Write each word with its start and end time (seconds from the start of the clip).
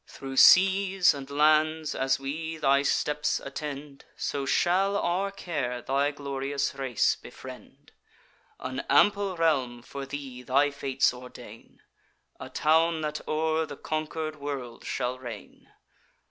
Thro' 0.07 0.33
seas 0.33 1.13
and 1.13 1.29
lands 1.29 1.93
as 1.93 2.19
we 2.19 2.57
thy 2.57 2.81
steps 2.81 3.39
attend, 3.39 4.05
So 4.15 4.47
shall 4.47 4.97
our 4.97 5.29
care 5.29 5.79
thy 5.83 6.09
glorious 6.09 6.73
race 6.73 7.15
befriend. 7.15 7.91
An 8.59 8.79
ample 8.89 9.37
realm 9.37 9.83
for 9.83 10.07
thee 10.07 10.41
thy 10.41 10.71
fates 10.71 11.13
ordain, 11.13 11.83
A 12.39 12.49
town 12.49 13.01
that 13.01 13.21
o'er 13.27 13.67
the 13.67 13.77
conquer'd 13.77 14.37
world 14.37 14.83
shall 14.85 15.19
reign. 15.19 15.71